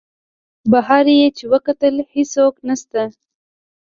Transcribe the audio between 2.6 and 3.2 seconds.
نسته.